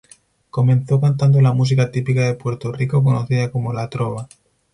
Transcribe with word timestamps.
Comenzó 0.49 0.99
cantando 0.99 1.39
la 1.41 1.53
música 1.53 1.91
típica 1.91 2.21
de 2.25 2.33
Puerto 2.33 2.71
Rico, 2.71 3.03
conocida 3.03 3.51
como 3.51 3.71
la 3.71 3.87
"trova". 3.87 4.27